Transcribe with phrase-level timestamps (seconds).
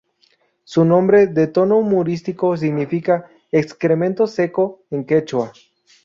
[0.63, 5.53] Su nombre ―de tono humorístico― significa "excremento seco" en quechua.